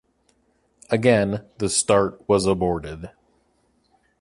Again, 0.89 1.45
the 1.59 1.69
start 1.69 2.27
was 2.27 2.47
aborted. 2.47 3.11